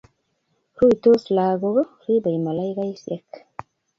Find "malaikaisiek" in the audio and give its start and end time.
2.47-3.29